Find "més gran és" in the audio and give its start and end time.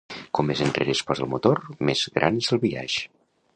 1.91-2.53